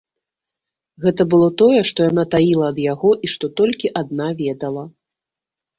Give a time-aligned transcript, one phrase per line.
[1.05, 4.83] Гэта было тое, што яна таіла ад яго і што толькі адна ведала.